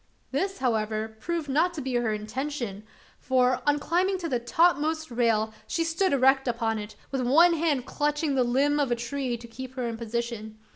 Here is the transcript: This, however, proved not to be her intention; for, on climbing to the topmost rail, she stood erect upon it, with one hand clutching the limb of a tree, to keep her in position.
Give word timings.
This, 0.31 0.57
however, 0.57 1.15
proved 1.19 1.47
not 1.47 1.75
to 1.75 1.81
be 1.81 1.93
her 1.93 2.11
intention; 2.11 2.81
for, 3.19 3.61
on 3.67 3.77
climbing 3.77 4.17
to 4.17 4.27
the 4.27 4.39
topmost 4.39 5.11
rail, 5.11 5.53
she 5.67 5.83
stood 5.83 6.11
erect 6.11 6.47
upon 6.47 6.79
it, 6.79 6.95
with 7.11 7.21
one 7.21 7.53
hand 7.53 7.85
clutching 7.85 8.33
the 8.33 8.43
limb 8.43 8.79
of 8.79 8.89
a 8.91 8.95
tree, 8.95 9.37
to 9.37 9.47
keep 9.47 9.75
her 9.75 9.87
in 9.87 9.97
position. 9.97 10.57